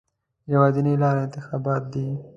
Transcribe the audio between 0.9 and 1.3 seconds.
لاره